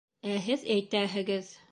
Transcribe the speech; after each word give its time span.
Ә 0.35 0.37
һеҙ 0.45 0.63
әйтәһегеҙ! 0.77 1.51